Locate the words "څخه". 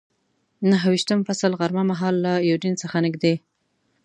2.81-2.97